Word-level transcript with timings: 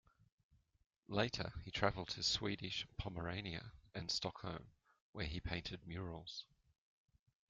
Later 1.09 1.53
he 1.63 1.69
traveled 1.69 2.07
to 2.07 2.23
Swedish 2.23 2.87
Pomerania 2.97 3.71
and 3.93 4.09
Stockholm, 4.09 4.71
where 5.11 5.27
he 5.27 5.39
painted 5.39 5.85
murals. 5.85 6.43